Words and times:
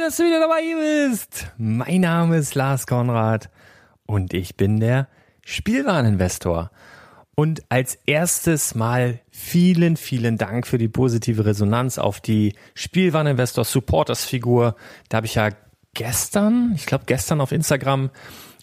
dass 0.00 0.16
du 0.16 0.24
wieder 0.24 0.40
dabei 0.40 0.62
bist. 1.08 1.48
Mein 1.58 2.00
Name 2.00 2.38
ist 2.38 2.54
Lars 2.54 2.86
Konrad 2.86 3.50
und 4.06 4.32
ich 4.32 4.56
bin 4.56 4.80
der 4.80 5.08
Spielwareninvestor. 5.44 6.70
Und 7.34 7.62
als 7.68 7.98
erstes 8.06 8.74
mal 8.74 9.20
vielen, 9.30 9.98
vielen 9.98 10.38
Dank 10.38 10.66
für 10.66 10.78
die 10.78 10.88
positive 10.88 11.44
Resonanz 11.44 11.98
auf 11.98 12.20
die 12.20 12.54
Spielwareninvestor 12.74 13.64
Supporters 13.64 14.24
Figur. 14.24 14.74
Da 15.10 15.18
habe 15.18 15.26
ich 15.26 15.34
ja 15.34 15.50
gestern, 15.92 16.72
ich 16.74 16.86
glaube 16.86 17.04
gestern 17.06 17.42
auf 17.42 17.52
Instagram 17.52 18.10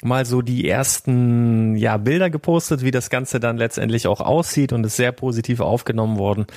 mal 0.02 0.26
so 0.26 0.42
die 0.42 0.68
ersten 0.68 1.76
ja, 1.76 1.98
Bilder 1.98 2.32
gepostet, 2.32 2.82
wie 2.82 2.92
das 2.92 3.12
Ganze 3.12 3.40
dann 3.40 3.58
letztendlich 3.58 4.08
auch 4.08 4.22
aussieht 4.22 4.74
und 4.74 4.86
ist 4.86 4.96
sehr 4.96 5.12
positiv 5.12 5.60
aufgenommen 5.60 6.18
worden. 6.18 6.48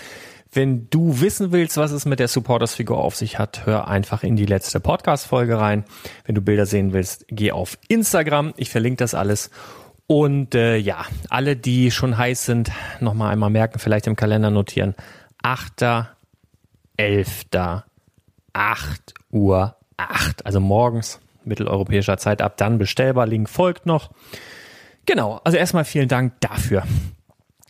Wenn 0.52 0.90
du 0.90 1.20
wissen 1.20 1.52
willst, 1.52 1.76
was 1.76 1.92
es 1.92 2.06
mit 2.06 2.18
der 2.18 2.26
Supporters-Figur 2.26 2.98
auf 2.98 3.14
sich 3.14 3.38
hat, 3.38 3.66
hör 3.66 3.86
einfach 3.86 4.24
in 4.24 4.34
die 4.34 4.46
letzte 4.46 4.80
Podcast-Folge 4.80 5.60
rein. 5.60 5.84
Wenn 6.24 6.34
du 6.34 6.40
Bilder 6.40 6.66
sehen 6.66 6.92
willst, 6.92 7.24
geh 7.28 7.52
auf 7.52 7.78
Instagram. 7.86 8.52
Ich 8.56 8.70
verlinke 8.70 8.96
das 8.96 9.14
alles. 9.14 9.52
Und 10.08 10.56
äh, 10.56 10.76
ja, 10.76 11.04
alle, 11.28 11.54
die 11.54 11.92
schon 11.92 12.18
heiß 12.18 12.46
sind, 12.46 12.72
nochmal 12.98 13.32
einmal 13.32 13.50
merken, 13.50 13.78
vielleicht 13.78 14.08
im 14.08 14.16
Kalender 14.16 14.50
notieren. 14.50 14.96
8.11. 15.44 17.84
8 18.52 19.14
Uhr 19.30 19.76
8, 19.96 20.44
also 20.44 20.60
morgens 20.60 21.20
mitteleuropäischer 21.44 22.18
Zeit 22.18 22.42
ab, 22.42 22.56
dann 22.56 22.78
bestellbar. 22.78 23.26
Link 23.26 23.48
folgt 23.48 23.86
noch. 23.86 24.10
Genau, 25.06 25.40
also 25.44 25.56
erstmal 25.56 25.84
vielen 25.84 26.08
Dank 26.08 26.40
dafür. 26.40 26.82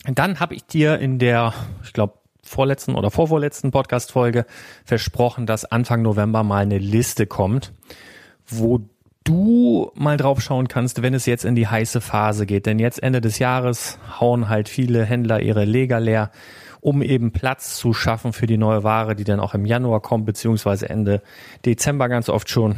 Dann 0.04 0.40
habe 0.40 0.54
ich 0.54 0.64
dir 0.64 0.98
in 0.98 1.18
der, 1.18 1.52
ich 1.84 1.92
glaube, 1.92 2.14
vorletzten 2.50 2.96
oder 2.96 3.10
vorvorletzten 3.10 3.70
Podcast-Folge 3.70 4.44
versprochen, 4.84 5.46
dass 5.46 5.64
Anfang 5.64 6.02
November 6.02 6.42
mal 6.42 6.62
eine 6.62 6.78
Liste 6.78 7.26
kommt, 7.26 7.72
wo 8.46 8.80
du 9.22 9.92
mal 9.94 10.16
drauf 10.16 10.40
schauen 10.40 10.66
kannst, 10.66 11.02
wenn 11.02 11.14
es 11.14 11.26
jetzt 11.26 11.44
in 11.44 11.54
die 11.54 11.68
heiße 11.68 12.00
Phase 12.00 12.46
geht. 12.46 12.66
Denn 12.66 12.80
jetzt 12.80 13.02
Ende 13.02 13.20
des 13.20 13.38
Jahres 13.38 13.98
hauen 14.18 14.48
halt 14.48 14.68
viele 14.68 15.04
Händler 15.04 15.40
ihre 15.40 15.64
Leger 15.64 16.00
leer, 16.00 16.32
um 16.80 17.02
eben 17.02 17.30
Platz 17.30 17.76
zu 17.76 17.92
schaffen 17.92 18.32
für 18.32 18.46
die 18.46 18.58
neue 18.58 18.82
Ware, 18.82 19.14
die 19.14 19.24
dann 19.24 19.38
auch 19.38 19.54
im 19.54 19.64
Januar 19.64 20.00
kommt, 20.00 20.26
beziehungsweise 20.26 20.88
Ende 20.88 21.22
Dezember 21.64 22.08
ganz 22.08 22.28
oft 22.28 22.48
schon. 22.48 22.76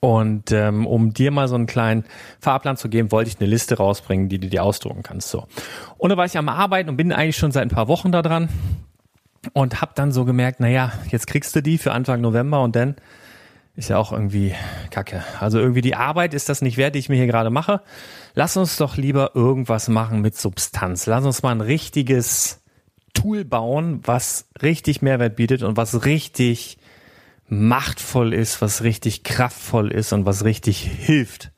Und 0.00 0.52
ähm, 0.52 0.86
um 0.86 1.12
dir 1.12 1.30
mal 1.30 1.48
so 1.48 1.56
einen 1.56 1.66
kleinen 1.66 2.04
Fahrplan 2.40 2.76
zu 2.76 2.88
geben, 2.88 3.10
wollte 3.10 3.30
ich 3.30 3.40
eine 3.40 3.48
Liste 3.48 3.76
rausbringen, 3.76 4.28
die 4.28 4.38
du 4.38 4.48
dir 4.48 4.62
ausdrucken 4.62 5.02
kannst. 5.02 5.28
So. 5.28 5.46
Und 5.96 6.10
da 6.10 6.16
war 6.16 6.24
ich 6.24 6.38
am 6.38 6.48
Arbeiten 6.48 6.88
und 6.88 6.96
bin 6.96 7.12
eigentlich 7.12 7.36
schon 7.36 7.52
seit 7.52 7.62
ein 7.62 7.74
paar 7.74 7.88
Wochen 7.88 8.12
da 8.12 8.22
dran 8.22 8.48
und 9.52 9.80
habe 9.80 9.92
dann 9.94 10.12
so 10.12 10.24
gemerkt, 10.24 10.60
naja, 10.60 10.92
jetzt 11.10 11.26
kriegst 11.26 11.54
du 11.56 11.62
die 11.62 11.78
für 11.78 11.92
Anfang 11.92 12.20
November 12.20 12.62
und 12.62 12.76
dann 12.76 12.96
ist 13.74 13.90
ja 13.90 13.98
auch 13.98 14.12
irgendwie 14.12 14.54
kacke. 14.90 15.22
Also 15.38 15.60
irgendwie 15.60 15.82
die 15.82 15.94
Arbeit 15.94 16.34
ist 16.34 16.48
das 16.48 16.62
nicht 16.62 16.76
wert, 16.76 16.96
die 16.96 16.98
ich 16.98 17.08
mir 17.08 17.14
hier 17.14 17.28
gerade 17.28 17.50
mache. 17.50 17.80
Lass 18.34 18.56
uns 18.56 18.76
doch 18.76 18.96
lieber 18.96 19.32
irgendwas 19.34 19.88
machen 19.88 20.20
mit 20.20 20.36
Substanz. 20.36 21.06
Lass 21.06 21.24
uns 21.24 21.42
mal 21.42 21.52
ein 21.52 21.60
richtiges 21.60 22.60
Tool 23.14 23.44
bauen, 23.44 24.00
was 24.04 24.48
richtig 24.62 25.00
Mehrwert 25.00 25.36
bietet 25.36 25.62
und 25.62 25.76
was 25.76 26.04
richtig 26.04 26.78
machtvoll 27.48 28.34
ist, 28.34 28.60
was 28.60 28.82
richtig 28.82 29.24
kraftvoll 29.24 29.90
ist 29.90 30.12
und 30.12 30.26
was 30.26 30.44
richtig 30.44 30.80
hilft. 30.80 31.50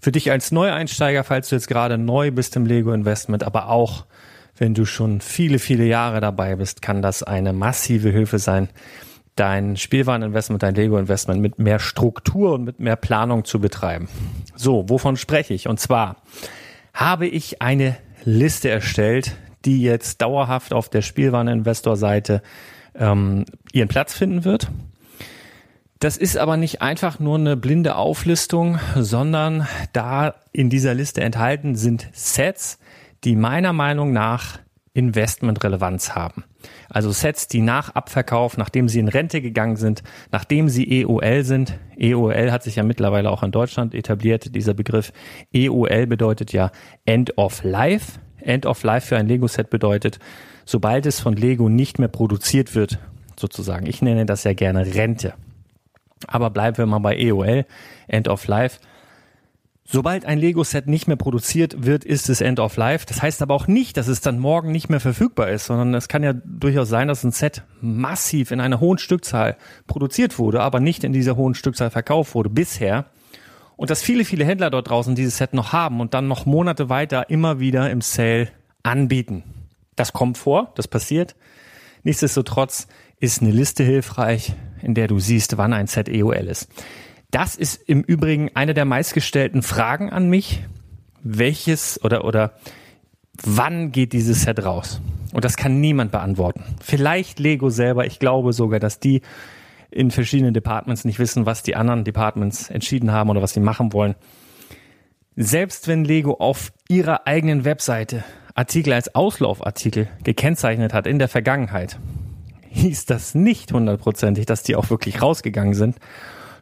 Für 0.00 0.12
dich 0.12 0.30
als 0.30 0.52
Neueinsteiger, 0.52 1.24
falls 1.24 1.48
du 1.48 1.56
jetzt 1.56 1.68
gerade 1.68 1.98
neu 1.98 2.30
bist 2.30 2.56
im 2.56 2.66
Lego 2.66 2.92
Investment, 2.92 3.42
aber 3.42 3.68
auch 3.68 4.06
wenn 4.56 4.74
du 4.74 4.84
schon 4.84 5.20
viele, 5.20 5.58
viele 5.58 5.84
Jahre 5.84 6.20
dabei 6.20 6.56
bist, 6.56 6.82
kann 6.82 7.02
das 7.02 7.22
eine 7.22 7.52
massive 7.52 8.10
Hilfe 8.10 8.38
sein, 8.38 8.68
dein 9.36 9.76
Spielwareninvestment, 9.76 10.62
dein 10.62 10.74
Lego-Investment 10.74 11.40
mit 11.40 11.58
mehr 11.58 11.78
Struktur 11.78 12.54
und 12.54 12.64
mit 12.64 12.80
mehr 12.80 12.96
Planung 12.96 13.44
zu 13.44 13.60
betreiben. 13.60 14.08
So, 14.54 14.88
wovon 14.88 15.16
spreche 15.16 15.54
ich? 15.54 15.68
Und 15.68 15.80
zwar 15.80 16.16
habe 16.92 17.26
ich 17.26 17.60
eine 17.60 17.96
Liste 18.24 18.70
erstellt, 18.70 19.36
die 19.64 19.82
jetzt 19.82 20.22
dauerhaft 20.22 20.72
auf 20.72 20.88
der 20.88 21.02
Spielwareninvestor-Seite 21.02 22.42
ähm, 22.94 23.44
ihren 23.72 23.88
Platz 23.88 24.14
finden 24.14 24.44
wird. 24.44 24.68
Das 26.04 26.18
ist 26.18 26.36
aber 26.36 26.58
nicht 26.58 26.82
einfach 26.82 27.18
nur 27.18 27.38
eine 27.38 27.56
blinde 27.56 27.96
Auflistung, 27.96 28.78
sondern 28.94 29.66
da 29.94 30.34
in 30.52 30.68
dieser 30.68 30.92
Liste 30.92 31.22
enthalten 31.22 31.76
sind 31.76 32.10
Sets, 32.12 32.78
die 33.24 33.34
meiner 33.34 33.72
Meinung 33.72 34.12
nach 34.12 34.58
Investmentrelevanz 34.92 36.14
haben. 36.14 36.44
Also 36.90 37.10
Sets, 37.10 37.48
die 37.48 37.62
nach 37.62 37.94
Abverkauf, 37.94 38.58
nachdem 38.58 38.86
sie 38.86 38.98
in 38.98 39.08
Rente 39.08 39.40
gegangen 39.40 39.76
sind, 39.76 40.02
nachdem 40.30 40.68
sie 40.68 41.00
EOL 41.00 41.42
sind. 41.42 41.78
EOL 41.96 42.52
hat 42.52 42.64
sich 42.64 42.76
ja 42.76 42.82
mittlerweile 42.82 43.30
auch 43.30 43.42
in 43.42 43.50
Deutschland 43.50 43.94
etabliert, 43.94 44.54
dieser 44.54 44.74
Begriff. 44.74 45.10
EOL 45.54 46.06
bedeutet 46.06 46.52
ja 46.52 46.70
End 47.06 47.38
of 47.38 47.64
Life. 47.64 48.20
End 48.42 48.66
of 48.66 48.82
Life 48.82 49.06
für 49.06 49.16
ein 49.16 49.26
Lego-Set 49.26 49.70
bedeutet, 49.70 50.18
sobald 50.66 51.06
es 51.06 51.20
von 51.20 51.34
Lego 51.34 51.70
nicht 51.70 51.98
mehr 51.98 52.08
produziert 52.08 52.74
wird, 52.74 52.98
sozusagen. 53.40 53.86
Ich 53.86 54.02
nenne 54.02 54.26
das 54.26 54.44
ja 54.44 54.52
gerne 54.52 54.94
Rente. 54.94 55.32
Aber 56.26 56.50
bleiben 56.50 56.78
wir 56.78 56.86
mal 56.86 56.98
bei 56.98 57.16
EOL, 57.16 57.64
End 58.08 58.28
of 58.28 58.46
Life. 58.46 58.80
Sobald 59.86 60.24
ein 60.24 60.38
Lego-Set 60.38 60.86
nicht 60.86 61.08
mehr 61.08 61.16
produziert 61.16 61.84
wird, 61.84 62.04
ist 62.04 62.30
es 62.30 62.40
End 62.40 62.58
of 62.58 62.76
Life. 62.78 63.04
Das 63.06 63.20
heißt 63.20 63.42
aber 63.42 63.52
auch 63.52 63.66
nicht, 63.66 63.98
dass 63.98 64.08
es 64.08 64.22
dann 64.22 64.38
morgen 64.38 64.72
nicht 64.72 64.88
mehr 64.88 65.00
verfügbar 65.00 65.50
ist, 65.50 65.66
sondern 65.66 65.92
es 65.92 66.08
kann 66.08 66.22
ja 66.22 66.32
durchaus 66.32 66.88
sein, 66.88 67.08
dass 67.08 67.22
ein 67.22 67.32
Set 67.32 67.62
massiv 67.82 68.50
in 68.50 68.60
einer 68.60 68.80
hohen 68.80 68.96
Stückzahl 68.96 69.56
produziert 69.86 70.38
wurde, 70.38 70.62
aber 70.62 70.80
nicht 70.80 71.04
in 71.04 71.12
dieser 71.12 71.36
hohen 71.36 71.54
Stückzahl 71.54 71.90
verkauft 71.90 72.34
wurde 72.34 72.48
bisher. 72.48 73.04
Und 73.76 73.90
dass 73.90 74.00
viele, 74.00 74.24
viele 74.24 74.46
Händler 74.46 74.70
dort 74.70 74.88
draußen 74.88 75.14
dieses 75.14 75.36
Set 75.36 75.52
noch 75.52 75.72
haben 75.72 76.00
und 76.00 76.14
dann 76.14 76.28
noch 76.28 76.46
Monate 76.46 76.88
weiter 76.88 77.28
immer 77.28 77.60
wieder 77.60 77.90
im 77.90 78.00
Sale 78.00 78.48
anbieten. 78.82 79.42
Das 79.96 80.14
kommt 80.14 80.38
vor, 80.38 80.72
das 80.76 80.88
passiert. 80.88 81.36
Nichtsdestotrotz 82.04 82.86
ist 83.20 83.42
eine 83.42 83.50
Liste 83.50 83.84
hilfreich, 83.84 84.54
in 84.82 84.94
der 84.94 85.08
du 85.08 85.18
siehst, 85.18 85.56
wann 85.56 85.72
ein 85.72 85.86
Set 85.86 86.08
EOL 86.08 86.46
ist. 86.48 86.68
Das 87.30 87.56
ist 87.56 87.82
im 87.88 88.02
Übrigen 88.02 88.50
eine 88.54 88.74
der 88.74 88.84
meistgestellten 88.84 89.62
Fragen 89.62 90.10
an 90.10 90.28
mich. 90.28 90.62
Welches 91.22 92.02
oder, 92.04 92.24
oder 92.24 92.52
wann 93.42 93.92
geht 93.92 94.12
dieses 94.12 94.42
Set 94.42 94.64
raus? 94.64 95.00
Und 95.32 95.44
das 95.44 95.56
kann 95.56 95.80
niemand 95.80 96.12
beantworten. 96.12 96.62
Vielleicht 96.80 97.40
Lego 97.40 97.70
selber. 97.70 98.06
Ich 98.06 98.20
glaube 98.20 98.52
sogar, 98.52 98.78
dass 98.78 99.00
die 99.00 99.22
in 99.90 100.10
verschiedenen 100.10 100.54
Departments 100.54 101.04
nicht 101.04 101.18
wissen, 101.18 101.46
was 101.46 101.62
die 101.62 101.76
anderen 101.76 102.04
Departments 102.04 102.70
entschieden 102.70 103.10
haben 103.10 103.30
oder 103.30 103.42
was 103.42 103.52
sie 103.52 103.60
machen 103.60 103.92
wollen. 103.92 104.14
Selbst 105.36 105.88
wenn 105.88 106.04
Lego 106.04 106.34
auf 106.34 106.72
ihrer 106.88 107.26
eigenen 107.26 107.64
Webseite 107.64 108.22
Artikel 108.54 108.92
als 108.92 109.14
Auslaufartikel 109.14 110.06
gekennzeichnet 110.22 110.92
hat 110.92 111.08
in 111.08 111.18
der 111.18 111.28
Vergangenheit, 111.28 111.98
hieß 112.74 113.06
das 113.06 113.34
nicht 113.34 113.72
hundertprozentig, 113.72 114.46
dass 114.46 114.62
die 114.62 114.76
auch 114.76 114.90
wirklich 114.90 115.22
rausgegangen 115.22 115.74
sind 115.74 115.96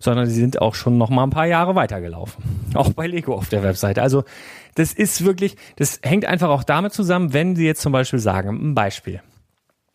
sondern 0.02 0.26
sie 0.26 0.34
sind 0.34 0.60
auch 0.60 0.74
schon 0.74 0.98
noch 0.98 1.10
mal 1.10 1.22
ein 1.22 1.30
paar 1.30 1.46
Jahre 1.46 1.76
weitergelaufen. 1.76 2.42
Auch 2.74 2.92
bei 2.92 3.06
Lego 3.06 3.34
auf 3.34 3.48
der 3.48 3.62
Webseite. 3.62 4.02
Also 4.02 4.24
das 4.74 4.92
ist 4.92 5.24
wirklich, 5.24 5.56
das 5.76 6.00
hängt 6.02 6.24
einfach 6.24 6.48
auch 6.48 6.64
damit 6.64 6.92
zusammen, 6.92 7.32
wenn 7.32 7.54
Sie 7.54 7.64
jetzt 7.64 7.82
zum 7.82 7.92
Beispiel 7.92 8.18
sagen, 8.18 8.48
ein 8.48 8.74
Beispiel. 8.74 9.22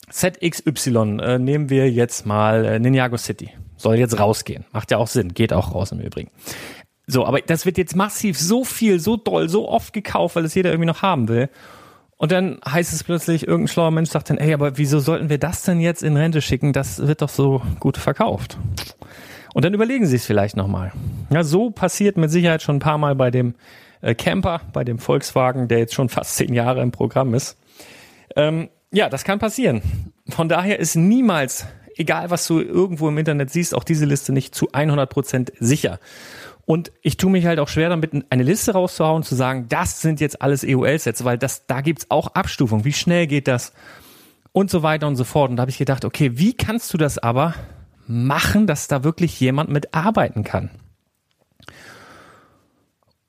ZXY 0.10 1.20
äh, 1.20 1.40
nehmen 1.40 1.70
wir 1.70 1.92
jetzt 1.92 2.26
mal 2.26 2.64
äh, 2.64 2.80
Ninjago 2.80 3.18
City. 3.18 3.50
Soll 3.76 3.98
jetzt 3.98 4.18
rausgehen. 4.18 4.64
Macht 4.72 4.92
ja 4.92 4.98
auch 4.98 5.08
Sinn. 5.08 5.34
Geht 5.34 5.52
auch 5.52 5.76
raus 5.76 5.92
im 5.92 6.00
Übrigen. 6.00 6.32
So, 7.06 7.26
aber 7.26 7.42
das 7.42 7.66
wird 7.66 7.78
jetzt 7.78 7.96
massiv 7.96 8.40
so 8.40 8.64
viel, 8.64 9.02
so 9.02 9.18
doll, 9.18 9.50
so 9.50 9.68
oft 9.68 9.92
gekauft, 9.92 10.38
weil 10.38 10.46
es 10.46 10.56
jeder 10.56 10.70
irgendwie 10.70 10.88
noch 10.88 11.02
haben 11.02 11.28
will. 11.28 11.50
Und 12.18 12.32
dann 12.32 12.60
heißt 12.68 12.94
es 12.94 13.04
plötzlich, 13.04 13.48
irgendein 13.48 13.68
schlauer 13.68 13.92
Mensch 13.92 14.10
sagt 14.10 14.30
dann, 14.30 14.38
ey, 14.38 14.54
aber 14.54 14.78
wieso 14.78 15.00
sollten 15.00 15.30
wir 15.30 15.38
das 15.38 15.62
denn 15.64 15.80
jetzt 15.80 16.02
in 16.02 16.18
Rente 16.18 16.42
schicken? 16.42 16.74
Das 16.74 17.06
wird 17.06 17.22
doch 17.22 17.30
so 17.30 17.62
gut 17.80 17.98
verkauft. 17.98 18.58
Und 19.54 19.64
dann 19.64 19.74
überlegen 19.74 20.06
Sie 20.06 20.16
es 20.16 20.26
vielleicht 20.26 20.58
nochmal. 20.58 20.92
Ja, 21.30 21.44
so 21.44 21.70
passiert 21.70 22.18
mit 22.18 22.32
Sicherheit 22.32 22.62
schon 22.62 22.78
ein 22.78 22.80
paar 22.80 22.98
Mal 22.98 23.16
bei 23.16 23.32
dem 23.32 23.56
äh, 24.02 24.16
Camper, 24.16 24.62
bei 24.74 24.84
dem 24.84 25.00
Volkswagen, 25.00 25.68
der 25.68 25.80
jetzt 25.80 25.94
schon 25.94 26.10
fast 26.10 26.36
zehn 26.36 26.54
Jahre 26.54 26.82
im 26.82 26.92
Programm 26.92 27.34
ist. 27.34 27.58
Ähm, 28.36 28.70
ja, 28.92 29.10
das 29.10 29.24
kann 29.24 29.40
passieren. 29.40 29.82
Von 30.30 30.50
daher 30.50 30.80
ist 30.80 30.96
niemals, 30.96 31.68
egal 31.98 32.30
was 32.30 32.48
du 32.48 32.62
irgendwo 32.62 33.10
im 33.10 33.18
Internet 33.18 33.52
siehst, 33.52 33.76
auch 33.76 33.84
diese 33.84 34.06
Liste 34.06 34.32
nicht 34.32 34.56
zu 34.56 34.70
100 34.72 35.10
Prozent 35.10 35.52
sicher. 35.60 36.00
Und 36.68 36.92
ich 37.02 37.16
tue 37.16 37.32
mich 37.32 37.46
halt 37.46 37.60
auch 37.60 37.70
schwer 37.70 37.88
damit, 37.88 38.12
eine 38.30 38.44
Liste 38.44 38.74
rauszuhauen, 38.74 39.24
zu 39.24 39.36
sagen, 39.36 39.68
das 39.70 40.02
sind 40.02 40.20
jetzt 40.20 40.42
alles 40.42 40.66
EOL-Sets, 40.66 41.24
weil 41.24 41.38
das, 41.38 41.66
da 41.66 41.80
gibt's 41.80 42.08
auch 42.12 42.36
Abstufungen. 42.36 42.84
Wie 42.84 42.92
schnell 42.92 43.26
geht 43.26 43.48
das? 43.48 43.72
Und 44.52 44.70
so 44.70 44.84
weiter 44.84 45.08
und 45.08 45.16
so 45.16 45.24
fort. 45.24 45.50
Und 45.50 45.56
da 45.56 45.62
habe 45.62 45.72
ich 45.72 45.78
gedacht, 45.78 46.04
okay, 46.04 46.38
wie 46.38 46.54
kannst 46.54 46.94
du 46.94 46.98
das 46.98 47.20
aber 47.20 47.56
machen, 48.06 48.68
dass 48.68 48.90
da 48.90 49.06
wirklich 49.06 49.40
jemand 49.40 49.70
mit 49.70 49.94
arbeiten 49.94 50.44
kann. 50.44 50.70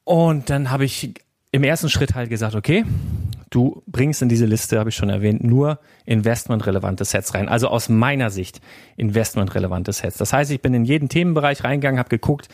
Und 0.03 0.51
dann 0.51 0.73
habe 0.73 0.85
ich 0.85 1.15
im 1.53 1.63
ersten 1.63 1.91
Schritt 1.91 2.17
halt 2.17 2.31
gesagt, 2.31 2.57
okay, 2.57 2.85
du 3.51 3.85
bringst 3.87 4.21
in 4.21 4.29
diese 4.29 4.47
Liste, 4.47 4.81
habe 4.81 4.91
ich 4.91 4.97
schon 4.97 5.11
erwähnt, 5.11 5.45
nur 5.45 5.79
investmentrelevante 6.07 7.05
Sets 7.05 7.35
rein. 7.35 7.49
Also 7.49 7.69
aus 7.69 7.89
meiner 7.89 8.31
Sicht 8.31 8.61
investmentrelevante 8.97 9.93
Sets. 9.93 10.17
Das 10.17 10.33
heißt, 10.33 10.51
ich 10.51 10.61
bin 10.61 10.75
in 10.75 10.85
jeden 10.85 11.09
Themenbereich 11.09 11.63
reingegangen, 11.63 12.01
habe 12.01 12.09
geguckt, 12.09 12.49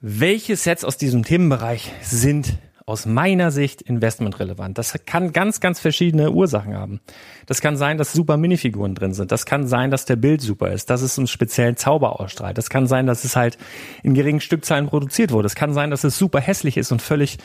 welche 0.00 0.56
Sets 0.56 0.84
aus 0.84 0.96
diesem 0.96 1.24
Themenbereich 1.24 1.92
sind 2.02 2.54
aus 2.88 3.04
meiner 3.04 3.50
Sicht 3.50 3.82
investmentrelevant. 3.82 4.78
Das 4.78 4.94
kann 5.04 5.34
ganz, 5.34 5.60
ganz 5.60 5.78
verschiedene 5.78 6.30
Ursachen 6.30 6.74
haben. 6.74 7.00
Das 7.44 7.60
kann 7.60 7.76
sein, 7.76 7.98
dass 7.98 8.14
super 8.14 8.38
Minifiguren 8.38 8.94
drin 8.94 9.12
sind. 9.12 9.30
Das 9.30 9.44
kann 9.44 9.66
sein, 9.66 9.90
dass 9.90 10.06
der 10.06 10.16
Bild 10.16 10.40
super 10.40 10.72
ist, 10.72 10.88
dass 10.88 11.02
es 11.02 11.18
einen 11.18 11.26
speziellen 11.26 11.76
Zauber 11.76 12.18
ausstrahlt. 12.18 12.56
Das 12.56 12.70
kann 12.70 12.86
sein, 12.86 13.06
dass 13.06 13.24
es 13.24 13.36
halt 13.36 13.58
in 14.02 14.14
geringen 14.14 14.40
Stückzahlen 14.40 14.86
produziert 14.86 15.32
wurde. 15.32 15.44
Es 15.44 15.54
kann 15.54 15.74
sein, 15.74 15.90
dass 15.90 16.02
es 16.02 16.16
super 16.16 16.40
hässlich 16.40 16.78
ist 16.78 16.90
und 16.90 17.02
völlig 17.02 17.36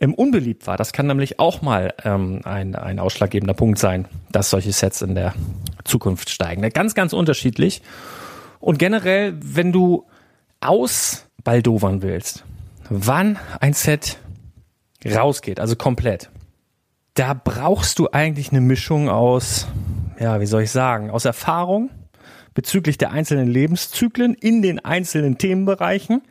ähm, 0.00 0.14
unbeliebt 0.14 0.68
war. 0.68 0.76
Das 0.76 0.92
kann 0.92 1.08
nämlich 1.08 1.40
auch 1.40 1.62
mal 1.62 1.94
ähm, 2.04 2.42
ein, 2.44 2.76
ein 2.76 3.00
ausschlaggebender 3.00 3.54
Punkt 3.54 3.80
sein, 3.80 4.06
dass 4.30 4.50
solche 4.50 4.70
Sets 4.70 5.02
in 5.02 5.16
der 5.16 5.34
Zukunft 5.82 6.30
steigen. 6.30 6.62
Ganz, 6.70 6.94
ganz 6.94 7.12
unterschiedlich. 7.12 7.82
Und 8.60 8.78
generell, 8.78 9.34
wenn 9.40 9.72
du 9.72 10.06
ausbaldovern 10.62 12.02
willst, 12.02 12.44
wann 12.88 13.38
ein 13.60 13.72
Set 13.72 14.18
rausgeht, 15.04 15.60
also 15.60 15.76
komplett, 15.76 16.30
da 17.14 17.34
brauchst 17.34 17.98
du 17.98 18.08
eigentlich 18.10 18.50
eine 18.50 18.60
Mischung 18.60 19.08
aus, 19.08 19.66
ja, 20.18 20.40
wie 20.40 20.46
soll 20.46 20.62
ich 20.62 20.70
sagen, 20.70 21.10
aus 21.10 21.24
Erfahrung 21.24 21.90
bezüglich 22.54 22.98
der 22.98 23.10
einzelnen 23.10 23.48
Lebenszyklen 23.48 24.34
in 24.34 24.62
den 24.62 24.84
einzelnen 24.84 25.38
Themenbereichen. 25.38 26.22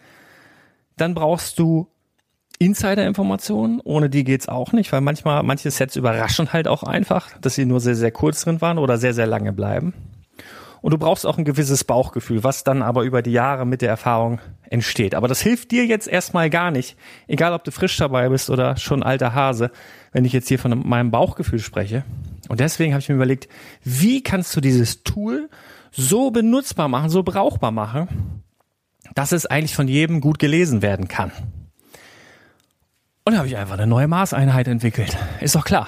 Dann 0.98 1.14
brauchst 1.14 1.60
du 1.60 1.88
Insider-Informationen, 2.60 3.82
ohne 3.84 4.10
die 4.10 4.24
geht's 4.24 4.48
auch 4.48 4.72
nicht, 4.72 4.92
weil 4.92 5.02
manchmal, 5.02 5.42
manche 5.42 5.72
Sets 5.72 5.96
überraschen 5.96 6.54
halt 6.54 6.68
auch 6.68 6.84
einfach, 6.84 7.30
dass 7.40 7.56
sie 7.56 7.66
nur 7.66 7.80
sehr, 7.80 7.96
sehr 7.96 8.12
kurz 8.12 8.44
drin 8.44 8.62
waren 8.62 8.78
oder 8.78 8.98
sehr, 8.98 9.14
sehr 9.14 9.26
lange 9.26 9.52
bleiben. 9.52 9.94
Und 10.82 10.92
du 10.94 10.98
brauchst 10.98 11.26
auch 11.28 11.38
ein 11.38 11.46
gewisses 11.46 11.84
Bauchgefühl, 11.84 12.44
was 12.44 12.64
dann 12.64 12.82
aber 12.82 13.04
über 13.04 13.22
die 13.22 13.32
Jahre 13.32 13.66
mit 13.66 13.82
der 13.82 13.90
Erfahrung 13.90 14.40
entsteht. 14.70 15.14
Aber 15.14 15.28
das 15.28 15.42
hilft 15.42 15.72
dir 15.72 15.86
jetzt 15.86 16.08
erstmal 16.08 16.50
gar 16.50 16.72
nicht, 16.72 16.98
egal 17.28 17.54
ob 17.54 17.64
du 17.64 17.72
frisch 17.72 17.96
dabei 17.98 18.30
bist 18.30 18.50
oder 18.50 18.78
schon 18.78 19.04
alter 19.04 19.36
Hase, 19.36 19.70
wenn 20.12 20.26
ich 20.26 20.34
jetzt 20.34 20.48
hier 20.48 20.58
von 20.58 20.88
meinem 20.88 21.12
Bauchgefühl 21.12 21.60
spreche. 21.60 22.04
Und 22.50 22.60
deswegen 22.60 22.94
habe 22.94 23.02
ich 23.02 23.10
mir 23.10 23.16
überlegt, 23.16 23.48
wie 23.84 24.24
kannst 24.24 24.56
du 24.56 24.62
dieses 24.62 25.04
Tool 25.04 25.50
so 25.92 26.32
benutzbar 26.32 26.88
machen, 26.88 27.10
so 27.10 27.22
brauchbar 27.22 27.72
machen, 27.72 28.44
dass 29.14 29.32
es 29.32 29.46
eigentlich 29.46 29.76
von 29.76 29.88
jedem 29.88 30.20
gut 30.20 30.40
gelesen 30.40 30.82
werden 30.82 31.08
kann. 31.08 31.32
Und 33.24 33.34
da 33.34 33.40
habe 33.40 33.48
ich 33.48 33.58
einfach 33.58 33.76
eine 33.78 33.88
neue 33.88 34.08
Maßeinheit 34.08 34.68
entwickelt. 34.68 35.16
Ist 35.42 35.56
doch 35.56 35.66
klar. 35.66 35.88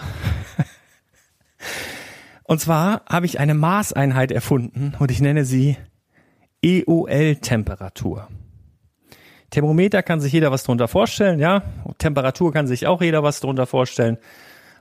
Und 2.53 2.59
zwar 2.59 3.01
habe 3.09 3.25
ich 3.25 3.39
eine 3.39 3.55
Maßeinheit 3.55 4.31
erfunden 4.31 4.93
und 4.99 5.09
ich 5.09 5.19
nenne 5.21 5.43
sie 5.43 5.75
EOL-Temperatur. 6.61 8.27
Thermometer 9.49 10.03
kann 10.03 10.21
sich 10.21 10.33
jeder 10.33 10.51
was 10.51 10.63
drunter 10.63 10.87
vorstellen, 10.87 11.39
ja. 11.39 11.63
Temperatur 11.97 12.53
kann 12.53 12.67
sich 12.67 12.85
auch 12.85 13.01
jeder 13.01 13.23
was 13.23 13.39
drunter 13.39 13.65
vorstellen. 13.65 14.19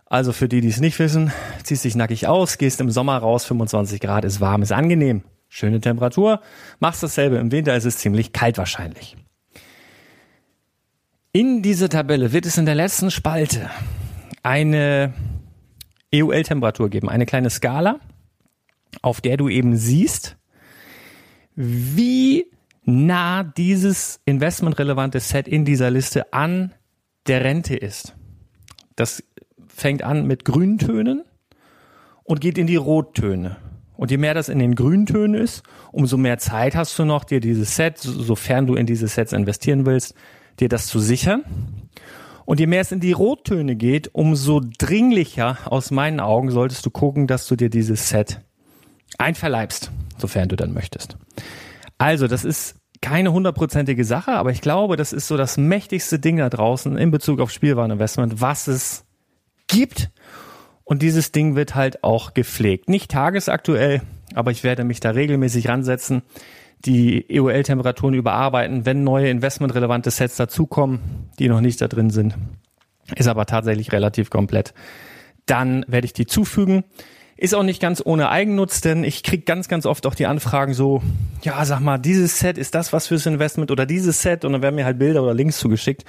Also 0.05 0.33
für 0.33 0.51
die, 0.51 0.61
die 0.61 0.69
es 0.69 0.81
nicht 0.81 0.99
wissen, 0.99 1.33
ziehst 1.63 1.87
dich 1.87 1.95
nackig 1.95 2.27
aus, 2.27 2.59
gehst 2.59 2.79
im 2.83 2.91
Sommer 2.91 3.17
raus, 3.17 3.47
25 3.47 4.03
Grad, 4.03 4.27
ist 4.27 4.43
warm, 4.43 4.61
ist 4.61 4.73
angenehm. 4.73 5.23
Schöne 5.49 5.81
Temperatur. 5.81 6.43
Machst 6.79 7.03
dasselbe 7.03 7.37
im 7.37 7.53
Winter, 7.53 7.75
ist 7.75 7.87
es 7.87 7.97
ziemlich 7.97 8.35
kalt 8.35 8.59
wahrscheinlich. 8.59 9.17
In 11.33 11.63
dieser 11.63 11.89
Tabelle 11.89 12.35
wird 12.35 12.45
es 12.45 12.59
in 12.59 12.67
der 12.67 12.75
letzten 12.75 13.11
Spalte 13.11 13.71
eine 14.43 15.15
EUL-Temperatur 16.15 16.91
geben, 16.91 17.09
eine 17.09 17.27
kleine 17.27 17.51
Skala, 17.51 18.01
auf 19.01 19.21
der 19.21 19.37
du 19.37 19.49
eben 19.49 19.77
siehst, 19.77 20.37
wie 21.55 22.47
nah 22.85 23.43
dieses 23.43 24.21
investmentrelevante 24.25 25.21
Set 25.21 25.49
in 25.49 25.65
dieser 25.65 25.91
Liste 25.91 26.33
an 26.33 26.73
der 27.27 27.45
Rente 27.45 27.77
ist. 27.77 28.15
Das 28.97 29.23
fängt 29.69 30.03
an 30.03 30.27
mit 30.27 30.45
Grüntönen 30.45 31.25
und 32.25 32.41
geht 32.41 32.59
in 32.59 32.67
die 32.67 32.77
Rottöne. 32.77 33.57
Und 33.97 34.11
je 34.11 34.17
mehr 34.17 34.35
das 34.35 34.49
in 34.49 34.59
den 34.59 34.75
Grüntönen 34.75 35.41
ist, 35.41 35.63
umso 35.93 36.17
mehr 36.17 36.39
Zeit 36.39 36.75
hast 36.75 36.99
du 36.99 37.05
noch, 37.05 37.25
dir 37.25 37.41
dieses 37.41 37.77
Set, 37.77 37.99
sofern 37.99 38.67
du 38.67 38.75
in 38.75 38.87
diese 38.87 39.07
Sets 39.07 39.33
investieren 39.33 39.87
willst, 39.87 40.15
dir 40.59 40.69
das 40.69 40.87
zu 40.87 40.99
sichern. 40.99 41.45
Und 42.45 42.61
je 42.61 42.67
mehr 42.67 42.81
es 42.81 42.93
in 42.93 43.01
die 43.01 43.13
Rottöne 43.13 43.77
geht, 43.77 44.15
umso 44.15 44.61
dringlicher 44.79 45.59
aus 45.65 45.91
meinen 45.91 46.21
Augen 46.21 46.51
solltest 46.51 46.85
du 46.87 46.91
gucken, 46.91 47.27
dass 47.27 47.47
du 47.47 47.57
dir 47.57 47.71
dieses 47.71 48.09
Set 48.09 48.41
einverleibst, 49.19 49.91
sofern 50.19 50.49
du 50.49 50.57
dann 50.57 50.73
möchtest. 50.73 51.17
Also, 51.99 52.27
das 52.27 52.45
ist 52.45 52.77
keine 53.01 53.33
hundertprozentige 53.33 54.05
Sache, 54.05 54.33
aber 54.33 54.51
ich 54.51 54.61
glaube, 54.61 54.97
das 54.97 55.13
ist 55.13 55.27
so 55.27 55.37
das 55.37 55.57
mächtigste 55.57 56.19
Ding 56.19 56.37
da 56.39 56.49
draußen 56.49 56.97
in 56.97 57.11
Bezug 57.11 57.41
auf 57.41 57.51
Spielwareninvestment, 57.51 58.41
was 58.41 58.69
es 58.69 59.05
gibt. 59.67 60.11
Und 60.85 61.03
dieses 61.03 61.33
Ding 61.33 61.55
wird 61.55 61.75
halt 61.75 62.05
auch 62.05 62.35
gepflegt. 62.35 62.89
Nicht 62.89 63.11
tagesaktuell, 63.11 64.03
aber 64.35 64.51
ich 64.51 64.65
werde 64.65 64.85
mich 64.85 65.01
da 65.01 65.11
regelmäßig 65.11 65.69
ransetzen, 65.69 66.23
die 66.85 67.29
EOL-Temperaturen 67.31 68.15
überarbeiten, 68.15 68.85
wenn 68.87 69.05
neue 69.05 69.29
investmentrelevante 69.29 70.11
Sets 70.11 70.37
dazukommen, 70.37 71.22
die 71.39 71.49
noch 71.49 71.61
nicht 71.61 71.81
da 71.81 71.89
drin 71.89 72.11
sind. 72.11 72.35
Ist 73.17 73.29
aber 73.29 73.47
tatsächlich 73.47 73.93
relativ 73.93 74.31
komplett. 74.31 74.75
Dann 75.47 75.85
werde 75.89 76.05
ich 76.05 76.13
die 76.13 76.27
zufügen. 76.27 76.85
Ist 77.37 77.55
auch 77.55 77.65
nicht 77.65 77.81
ganz 77.81 78.01
ohne 78.05 78.29
Eigennutz, 78.29 78.81
denn 78.81 79.03
ich 79.03 79.23
krieg 79.23 79.47
ganz, 79.47 79.69
ganz 79.69 79.87
oft 79.87 80.07
auch 80.07 80.15
die 80.15 80.27
Anfragen 80.27 80.75
so, 80.75 81.03
ja, 81.43 81.65
sag 81.65 81.81
mal, 81.81 81.99
dieses 81.99 82.39
Set, 82.39 82.57
ist 82.57 82.75
das 82.75 82.93
was 82.93 83.09
fürs 83.09 83.27
Investment 83.27 83.71
oder 83.71 83.85
dieses 83.85 84.23
Set? 84.23 84.45
Und 84.45 84.53
dann 84.53 84.63
werden 84.63 84.77
mir 84.77 84.85
halt 84.85 84.99
Bilder 84.99 85.23
oder 85.23 85.35
Links 85.35 85.59
zugeschickt. 85.59 86.05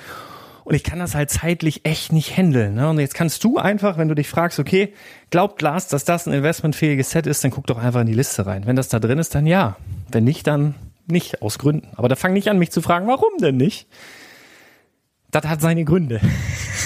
Und 0.64 0.76
ich 0.76 0.84
kann 0.84 1.00
das 1.00 1.16
halt 1.16 1.30
zeitlich 1.30 1.86
echt 1.86 2.14
nicht 2.14 2.38
handeln. 2.38 2.76
Ne? 2.76 2.90
Und 2.90 3.00
jetzt 3.00 3.16
kannst 3.16 3.44
du 3.44 3.58
einfach, 3.58 3.98
wenn 3.98 4.08
du 4.08 4.16
dich 4.16 4.30
fragst, 4.30 4.60
okay, 4.60 4.94
glaubt 5.30 5.58
Glas, 5.58 5.88
dass 5.88 6.06
das 6.06 6.28
ein 6.28 6.34
investmentfähiges 6.34 7.10
Set 7.10 7.28
ist, 7.28 7.44
dann 7.44 7.52
guck 7.52 7.68
doch 7.68 7.80
einfach 7.80 8.02
in 8.02 8.08
die 8.08 8.14
Liste 8.14 8.46
rein. 8.46 8.66
Wenn 8.66 8.76
das 8.76 8.88
da 8.88 9.00
drin 9.00 9.20
ist, 9.20 9.36
dann 9.36 9.46
ja. 9.46 9.76
Wenn 10.12 10.24
nicht, 10.24 10.48
dann 10.48 10.76
nicht, 11.08 11.42
aus 11.42 11.60
Gründen. 11.60 11.88
Aber 11.96 12.08
da 12.08 12.16
fang 12.16 12.34
nicht 12.34 12.50
an, 12.50 12.60
mich 12.60 12.72
zu 12.72 12.82
fragen, 12.82 13.08
warum 13.08 13.38
denn 13.42 13.58
nicht? 13.58 13.88
Das 15.34 15.46
hat 15.48 15.60
seine 15.62 15.84
Gründe. 15.84 16.22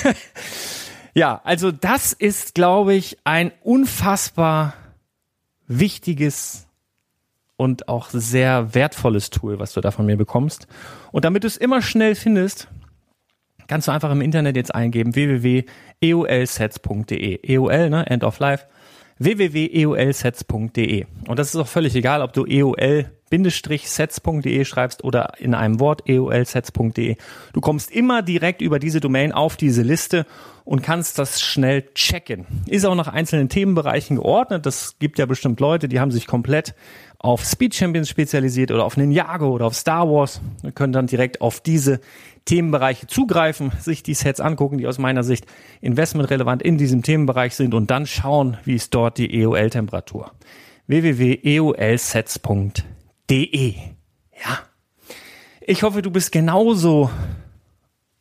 ja, 1.14 1.42
also 1.44 1.74
das 1.74 2.14
ist, 2.14 2.56
glaube 2.56 2.96
ich, 2.96 3.18
ein 3.26 3.52
unfassbar 3.62 4.74
wichtiges 5.68 6.66
und 7.58 7.90
auch 7.90 8.10
sehr 8.10 8.74
wertvolles 8.74 9.32
Tool, 9.32 9.60
was 9.60 9.74
du 9.74 9.82
da 9.82 9.92
von 9.92 10.06
mir 10.06 10.16
bekommst. 10.16 10.66
Und 11.12 11.26
damit 11.26 11.44
du 11.44 11.48
es 11.48 11.58
immer 11.58 11.82
schnell 11.82 12.16
findest, 12.16 12.70
kannst 13.68 13.90
du 13.90 13.92
einfach 13.92 14.12
im 14.12 14.22
Internet 14.22 14.56
jetzt 14.56 14.74
eingeben 14.74 15.14
www.eolsets.de. 15.14 17.54
EOL, 17.54 17.90
ne, 17.90 18.08
End 18.08 18.24
of 18.24 18.40
Life 18.40 18.66
www.eolsets.de. 19.20 21.06
Und 21.28 21.40
das 21.40 21.50
ist 21.50 21.56
auch 21.56 21.68
völlig 21.68 21.96
egal, 21.96 22.22
ob 22.22 22.34
du 22.34 22.46
eol-sets.de 22.46 23.06
schreibst 24.66 25.04
oder 25.04 25.34
in 25.40 25.54
einem 25.54 25.80
Wort 25.80 26.08
eolsets.de. 26.08 27.16
Du 27.54 27.62
kommst 27.62 27.92
immer 27.92 28.22
direkt 28.22 28.62
über 28.62 28.80
diese 28.80 29.00
Domain 29.00 29.32
auf 29.32 29.58
diese 29.58 29.82
Liste 29.82 30.26
und 30.66 30.84
kannst 30.84 31.18
das 31.18 31.42
schnell 31.42 31.84
checken. 31.94 32.46
Ist 32.68 32.86
auch 32.86 32.96
nach 32.96 33.08
einzelnen 33.08 33.48
Themenbereichen 33.50 34.18
geordnet. 34.18 34.66
Das 34.66 35.00
gibt 35.00 35.18
ja 35.18 35.26
bestimmt 35.26 35.60
Leute, 35.62 35.88
die 35.88 36.00
haben 36.00 36.12
sich 36.12 36.28
komplett 36.28 36.76
auf 37.20 37.46
Speed 37.46 37.74
Champions 37.74 38.10
spezialisiert 38.10 38.72
oder 38.72 38.84
auf 38.84 38.98
Ninjago 38.98 39.50
oder 39.50 39.66
auf 39.66 39.76
Star 39.76 40.10
Wars 40.10 40.42
und 40.64 40.76
können 40.76 40.94
dann 40.94 41.08
direkt 41.08 41.42
auf 41.42 41.62
diese 41.62 42.00
Themenbereiche 42.48 43.06
zugreifen, 43.08 43.72
sich 43.80 44.02
die 44.02 44.16
Sets 44.16 44.40
angucken, 44.40 44.78
die 44.78 44.88
aus 44.88 44.98
meiner 44.98 45.24
Sicht 45.24 45.46
investmentrelevant 45.82 46.64
in 46.64 46.78
diesem 46.78 47.04
Themenbereich 47.04 47.56
sind 47.56 47.74
und 47.74 47.92
dann 47.92 48.08
schauen, 48.08 48.58
wie 48.64 48.76
ist 48.76 48.96
dort 48.96 49.18
die 49.18 49.42
EOL-Temperatur. 49.42 50.32
www.eolsets.de 50.88 53.76
Ja. 54.42 54.60
Ich 55.62 55.84
hoffe, 55.84 56.02
du 56.02 56.10
bist 56.10 56.32
genauso 56.32 57.10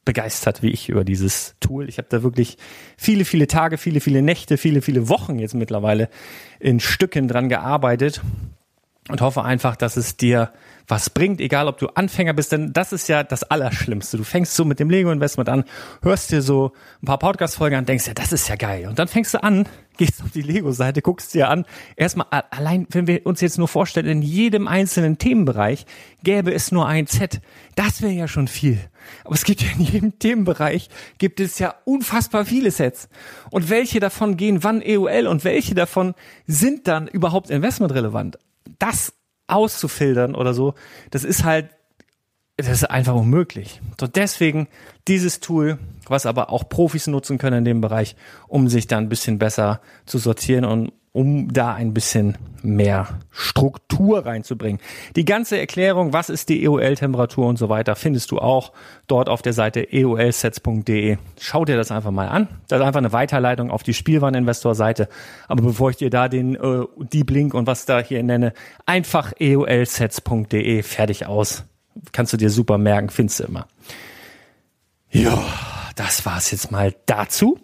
begeistert 0.05 0.63
wie 0.63 0.71
ich 0.71 0.89
über 0.89 1.05
dieses 1.05 1.55
Tool. 1.61 1.89
Ich 1.89 1.99
habe 1.99 2.09
da 2.11 2.23
wirklich 2.23 2.59
viele, 2.97 3.25
viele 3.25 3.47
Tage, 3.47 3.79
viele, 3.79 4.01
viele 4.01 4.23
Nächte, 4.23 4.57
viele, 4.57 4.83
viele 4.83 5.09
Wochen 5.09 5.39
jetzt 5.39 5.55
mittlerweile 5.55 6.09
in 6.59 6.81
Stücken 6.81 7.29
dran 7.29 7.49
gearbeitet 7.49 8.21
und 9.09 9.21
hoffe 9.21 9.45
einfach, 9.45 9.77
dass 9.77 9.97
es 9.97 10.17
dir 10.17 10.53
was 10.89 11.11
bringt, 11.11 11.41
egal 11.41 11.67
ob 11.67 11.79
du 11.79 11.89
Anfänger 11.89 12.33
bist, 12.33 12.53
denn 12.53 12.73
das 12.73 12.93
ist 12.93 13.09
ja 13.09 13.25
das 13.25 13.43
Allerschlimmste. 13.43 14.17
Du 14.17 14.25
fängst 14.25 14.55
so 14.55 14.65
mit 14.65 14.79
dem 14.79 14.89
Lego-Investment 14.89 15.49
an, 15.49 15.65
hörst 16.03 16.31
dir 16.31 16.43
so 16.43 16.73
ein 17.03 17.07
paar 17.07 17.19
Podcast-Folgen 17.19 17.77
an, 17.77 17.87
denkst 17.87 18.07
ja, 18.07 18.15
das 18.15 18.33
ist 18.33 18.49
ja 18.49 18.57
geil. 18.57 18.87
Und 18.87 18.99
dann 18.99 19.09
fängst 19.09 19.35
du 19.35 19.43
an, 19.43 19.69
gehst 19.97 20.23
auf 20.23 20.31
die 20.31 20.43
Lego-Seite, 20.43 21.03
guckst 21.03 21.35
dir 21.35 21.49
an. 21.49 21.65
Erstmal, 21.97 22.27
allein, 22.31 22.87
wenn 22.91 23.07
wir 23.07 23.27
uns 23.27 23.41
jetzt 23.41 23.59
nur 23.59 23.67
vorstellen, 23.67 24.07
in 24.07 24.23
jedem 24.23 24.69
einzelnen 24.69 25.19
Themenbereich 25.19 25.87
gäbe 26.23 26.53
es 26.53 26.71
nur 26.71 26.87
ein 26.87 27.07
Set. 27.07 27.41
Das 27.75 28.03
wäre 28.03 28.13
ja 28.13 28.29
schon 28.29 28.47
viel. 28.47 28.79
Aber 29.25 29.35
es 29.35 29.45
gibt 29.45 29.63
ja 29.63 29.69
in 29.77 29.83
jedem 29.83 30.19
Themenbereich 30.19 30.89
gibt 31.19 31.41
es 31.41 31.59
ja 31.59 31.75
unfassbar 31.85 32.45
viele 32.45 32.71
Sets. 32.71 33.09
Und 33.51 33.71
welche 33.71 33.99
davon 33.99 34.37
gehen 34.37 34.63
wann 34.63 34.83
EOL 34.83 35.27
und 35.27 35.45
welche 35.45 35.75
davon 35.75 36.15
sind 36.47 36.87
dann 36.87 37.09
überhaupt 37.09 37.51
investmentrelevant? 37.51 38.39
Das 38.79 39.13
auszufiltern 39.47 40.35
oder 40.35 40.55
so, 40.55 40.75
das 41.11 41.25
ist 41.25 41.45
halt, 41.45 41.71
das 42.57 42.69
ist 42.69 42.85
einfach 42.85 43.15
unmöglich. 43.15 43.81
So 44.01 44.07
deswegen 44.07 44.69
dieses 45.09 45.41
Tool, 45.41 45.79
was 46.07 46.27
aber 46.27 46.51
auch 46.51 46.69
Profis 46.69 47.07
nutzen 47.07 47.39
können 47.39 47.59
in 47.59 47.65
dem 47.65 47.81
Bereich, 47.81 48.17
um 48.49 48.69
sich 48.69 48.87
da 48.87 48.99
ein 48.99 49.09
bisschen 49.09 49.39
besser 49.39 49.81
zu 50.07 50.19
sortieren 50.19 50.65
und 50.65 50.93
um 51.17 51.51
da 51.51 51.73
ein 51.73 51.95
bisschen 51.95 52.37
mehr 52.63 53.09
Struktur 53.31 54.27
reinzubringen. 54.27 54.83
Die 55.17 55.25
ganze 55.25 55.59
Erklärung, 55.59 56.13
was 56.13 56.29
ist 56.29 56.51
die 56.51 56.63
EOL-Temperatur 56.63 57.47
und 57.47 57.57
so 57.57 57.71
weiter, 57.71 57.97
findest 57.97 58.33
du 58.33 58.39
auch 58.39 58.73
dort 59.07 59.31
auf 59.31 59.41
der 59.41 59.55
Seite 59.55 59.81
eolsets.de. 59.81 61.17
Schau 61.41 61.65
dir 61.65 61.79
das 61.79 61.91
einfach 61.91 62.11
mal 62.11 62.29
an. 62.29 62.49
Das 62.69 62.81
ist 62.81 62.87
einfach 62.87 62.99
eine 62.99 63.15
Weiterleitung 63.15 63.71
auf 63.71 63.83
die 63.83 63.95
Spielwareninvestor-Seite. 63.95 65.09
Aber 65.49 65.63
bevor 65.63 65.89
ich 65.89 65.97
dir 65.97 66.11
da 66.11 66.29
den 66.29 66.55
äh, 66.55 66.85
Deep 66.99 67.31
Link 67.31 67.55
und 67.55 67.67
was 67.67 67.87
da 67.87 68.01
hier 68.01 68.23
nenne, 68.23 68.53
einfach 68.85 69.33
eolsets.de, 69.39 70.83
fertig 70.83 71.25
aus. 71.25 71.65
Kannst 72.13 72.35
du 72.35 72.37
dir 72.37 72.51
super 72.51 72.77
merken, 72.77 73.09
findest 73.09 73.41
du 73.41 73.45
immer. 73.45 73.67
Ja, 75.11 75.43
das 75.95 76.27
war's 76.27 76.51
jetzt 76.51 76.71
mal 76.71 76.95
dazu. 77.07 77.59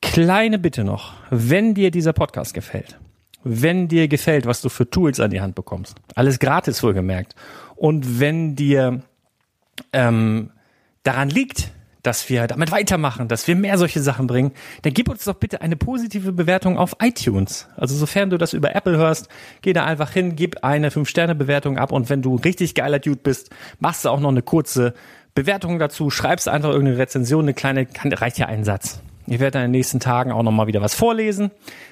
Kleine 0.00 0.58
Bitte 0.58 0.84
noch, 0.84 1.14
wenn 1.30 1.74
dir 1.74 1.90
dieser 1.90 2.12
Podcast 2.12 2.54
gefällt, 2.54 2.98
wenn 3.44 3.88
dir 3.88 4.08
gefällt, 4.08 4.46
was 4.46 4.60
du 4.60 4.68
für 4.68 4.88
Tools 4.88 5.20
an 5.20 5.30
die 5.30 5.40
Hand 5.40 5.54
bekommst, 5.54 5.96
alles 6.14 6.38
gratis 6.38 6.82
wohlgemerkt, 6.82 7.34
und 7.76 8.20
wenn 8.20 8.56
dir 8.56 9.02
ähm, 9.92 10.50
daran 11.02 11.30
liegt, 11.30 11.72
dass 12.02 12.28
wir 12.28 12.46
damit 12.46 12.70
weitermachen, 12.70 13.28
dass 13.28 13.46
wir 13.48 13.56
mehr 13.56 13.76
solche 13.76 14.00
Sachen 14.00 14.26
bringen, 14.26 14.52
dann 14.82 14.94
gib 14.94 15.08
uns 15.08 15.24
doch 15.24 15.34
bitte 15.34 15.60
eine 15.60 15.76
positive 15.76 16.32
Bewertung 16.32 16.78
auf 16.78 16.96
iTunes. 17.00 17.68
Also 17.76 17.94
sofern 17.94 18.30
du 18.30 18.38
das 18.38 18.52
über 18.52 18.74
Apple 18.74 18.96
hörst, 18.96 19.28
geh 19.62 19.72
da 19.72 19.84
einfach 19.84 20.12
hin, 20.12 20.36
gib 20.36 20.64
eine 20.64 20.90
5-Sterne-Bewertung 20.90 21.76
ab 21.76 21.92
und 21.92 22.08
wenn 22.08 22.22
du 22.22 22.36
richtig 22.36 22.74
geiler 22.74 22.98
Dude 22.98 23.20
bist, 23.22 23.50
machst 23.80 24.04
du 24.04 24.10
auch 24.10 24.20
noch 24.20 24.30
eine 24.30 24.42
kurze 24.42 24.94
Bewertung 25.34 25.78
dazu, 25.78 26.10
schreibst 26.10 26.48
einfach 26.48 26.70
irgendeine 26.70 26.98
Rezension, 26.98 27.44
eine 27.44 27.54
kleine, 27.54 27.86
kann, 27.86 28.12
reicht 28.12 28.38
ja 28.38 28.46
ein 28.46 28.64
Satz. 28.64 29.02
Ich 29.30 29.40
werde 29.40 29.58
in 29.58 29.64
den 29.64 29.70
nächsten 29.72 30.00
Tagen 30.00 30.32
auch 30.32 30.42
nochmal 30.42 30.68
wieder 30.68 30.80
was 30.80 30.94
vorlesen. 30.94 31.50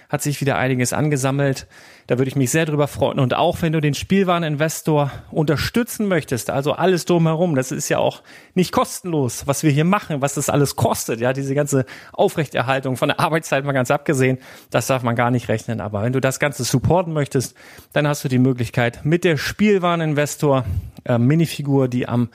Hat 0.08 0.22
sich 0.22 0.40
wieder 0.40 0.56
einiges 0.56 0.94
angesammelt. 0.94 1.66
Da 2.06 2.16
würde 2.16 2.30
ich 2.30 2.36
mich 2.36 2.50
sehr 2.50 2.64
drüber 2.64 2.88
freuen. 2.88 3.18
Und 3.18 3.34
auch 3.34 3.60
wenn 3.60 3.74
du 3.74 3.80
den 3.80 3.92
Spielwareninvestor 3.92 5.10
unterstützen 5.30 6.08
möchtest, 6.08 6.48
also 6.48 6.72
alles 6.72 7.04
drumherum, 7.04 7.54
das 7.54 7.72
ist 7.72 7.90
ja 7.90 7.98
auch 7.98 8.22
nicht 8.54 8.72
kostenlos, 8.72 9.46
was 9.46 9.62
wir 9.64 9.70
hier 9.70 9.84
machen, 9.84 10.22
was 10.22 10.34
das 10.34 10.48
alles 10.48 10.76
kostet. 10.76 11.20
Ja, 11.20 11.34
diese 11.34 11.54
ganze 11.54 11.84
Aufrechterhaltung 12.12 12.96
von 12.96 13.08
der 13.08 13.20
Arbeitszeit 13.20 13.64
mal 13.64 13.72
ganz 13.72 13.90
abgesehen, 13.90 14.38
das 14.70 14.86
darf 14.86 15.02
man 15.02 15.14
gar 15.14 15.30
nicht 15.30 15.48
rechnen. 15.48 15.82
Aber 15.82 16.02
wenn 16.02 16.14
du 16.14 16.20
das 16.20 16.40
Ganze 16.40 16.64
supporten 16.64 17.12
möchtest, 17.12 17.54
dann 17.92 18.08
hast 18.08 18.24
du 18.24 18.28
die 18.28 18.38
Möglichkeit 18.38 19.04
mit 19.04 19.24
der 19.24 19.36
Spielwareninvestor 19.36 20.64
äh, 21.04 21.18
Minifigur, 21.18 21.88
die 21.88 22.08
am 22.08 22.30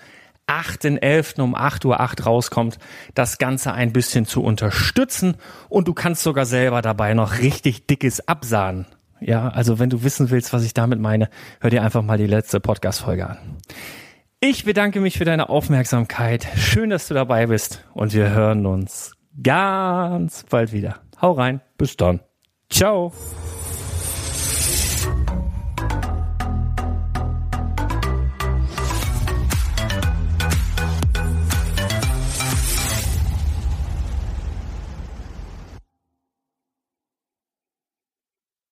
8.11. 0.47 1.41
um 1.41 1.55
8.08 1.55 1.85
Uhr 1.85 2.25
rauskommt, 2.25 2.77
das 3.13 3.37
Ganze 3.37 3.73
ein 3.73 3.93
bisschen 3.93 4.25
zu 4.25 4.43
unterstützen 4.43 5.35
und 5.69 5.87
du 5.87 5.93
kannst 5.93 6.23
sogar 6.23 6.45
selber 6.45 6.81
dabei 6.81 7.13
noch 7.13 7.39
richtig 7.39 7.87
dickes 7.87 8.27
absahen. 8.27 8.85
Ja, 9.19 9.49
also 9.49 9.79
wenn 9.79 9.89
du 9.89 10.03
wissen 10.03 10.29
willst, 10.31 10.51
was 10.51 10.63
ich 10.63 10.73
damit 10.73 10.99
meine, 10.99 11.29
hör 11.59 11.69
dir 11.69 11.83
einfach 11.83 12.01
mal 12.01 12.17
die 12.17 12.27
letzte 12.27 12.59
Podcast-Folge 12.59 13.29
an. 13.29 13.37
Ich 14.39 14.65
bedanke 14.65 14.99
mich 14.99 15.19
für 15.19 15.25
deine 15.25 15.49
Aufmerksamkeit. 15.49 16.47
Schön, 16.55 16.89
dass 16.89 17.07
du 17.07 17.13
dabei 17.13 17.45
bist 17.45 17.85
und 17.93 18.13
wir 18.13 18.31
hören 18.31 18.65
uns 18.65 19.15
ganz 19.43 20.43
bald 20.49 20.73
wieder. 20.73 20.95
Hau 21.21 21.33
rein. 21.33 21.61
Bis 21.77 21.95
dann. 21.95 22.21
Ciao. 22.67 23.13